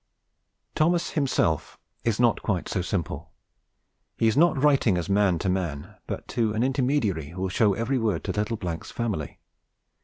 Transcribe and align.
Thomas 0.73 1.11
himself 1.11 1.77
is 2.03 2.19
not 2.19 2.41
quite 2.41 2.67
so 2.67 2.81
simple. 2.81 3.29
He 4.17 4.25
is 4.27 4.35
not 4.35 4.57
writing 4.59 4.97
as 4.97 5.11
man 5.11 5.37
to 5.37 5.47
man, 5.47 5.93
but 6.07 6.27
to 6.29 6.53
an 6.53 6.63
intermediary 6.63 7.29
who 7.29 7.41
will 7.43 7.49
show 7.49 7.75
every 7.75 7.99
word 7.99 8.23
to 8.23 8.31
'little 8.31 8.57
's' 8.81 8.89
family. 8.89 9.37